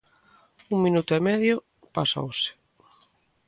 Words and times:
Un 0.73 0.79
minuto 0.85 1.11
e 1.19 1.21
medio 1.29 1.55
pasouse. 1.95 2.47